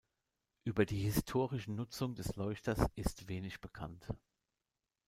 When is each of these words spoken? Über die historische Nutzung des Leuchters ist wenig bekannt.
Über 0.63 0.87
die 0.87 0.97
historische 0.97 1.71
Nutzung 1.71 2.15
des 2.15 2.35
Leuchters 2.35 2.87
ist 2.95 3.27
wenig 3.27 3.61
bekannt. 3.61 4.07